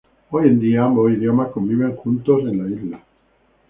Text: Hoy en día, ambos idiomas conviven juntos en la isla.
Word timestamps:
Hoy 0.31 0.47
en 0.47 0.59
día, 0.59 0.83
ambos 0.83 1.11
idiomas 1.11 1.51
conviven 1.51 1.95
juntos 1.95 2.39
en 2.41 2.57
la 2.63 2.67
isla. 2.67 3.03